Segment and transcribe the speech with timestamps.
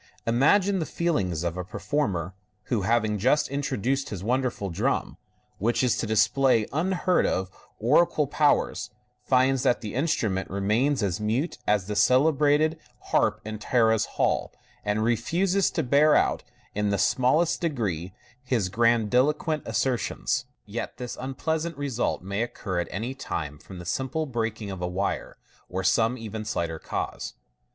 [0.25, 2.33] Imagine the feelings of a performer
[2.73, 5.17] who, having just introduced his wonderful drum,
[5.59, 8.89] which is to display unheard of oracular powers,
[9.23, 12.79] finds that the instrument remains as mute as the cele brated
[13.11, 14.51] harp in Tara's halls,
[14.83, 16.41] and refuses to bear out,
[16.73, 18.11] in the smallest degree,
[18.43, 20.45] his grandiloquent assertions.
[20.65, 24.87] Yet this unpleasant result may occur at any time from the simple breaking of a
[24.87, 25.37] wire,
[25.69, 27.35] or some even slighter cause.